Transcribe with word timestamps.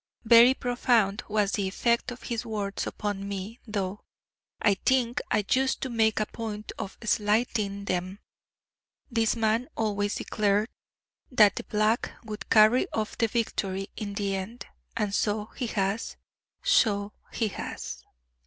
Very 0.25 0.55
profound 0.55 1.21
was 1.29 1.51
the 1.51 1.67
effect 1.67 2.09
of 2.09 2.23
his 2.23 2.43
words 2.43 2.87
upon 2.87 3.27
me, 3.27 3.59
though, 3.67 3.99
I 4.59 4.73
think, 4.73 5.21
I 5.29 5.45
used 5.51 5.79
to 5.81 5.91
make 5.91 6.19
a 6.19 6.25
point 6.25 6.71
of 6.79 6.97
slighting 7.03 7.85
them. 7.85 8.17
This 9.11 9.35
man 9.35 9.67
always 9.77 10.15
declared 10.15 10.69
that 11.29 11.55
'the 11.55 11.65
Black' 11.65 12.13
would 12.23 12.49
carry 12.49 12.89
off 12.91 13.15
the 13.15 13.27
victory 13.27 13.91
in 13.95 14.15
the 14.15 14.35
end: 14.35 14.65
and 14.97 15.13
so 15.13 15.51
he 15.55 15.67
has, 15.67 16.17
so 16.63 17.13
he 17.31 17.49
has. 17.49 18.03